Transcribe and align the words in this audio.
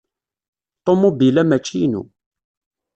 Ṭumubil-a 0.85 1.43
mačči 1.49 1.75
inu. 1.85 2.01